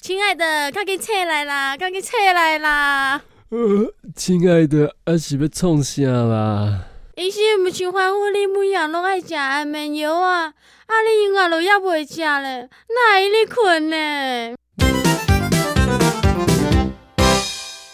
[0.00, 1.76] 亲爱的，赶紧起来啦！
[1.76, 3.20] 赶紧起来啦！
[3.50, 6.84] 呃，亲爱的，啊是要创啥啦？
[7.16, 10.44] 医生毋是吩咐你每样拢爱食安眠药啊？
[10.46, 14.57] 啊，你永远都也袂食咧，哪会你困呢？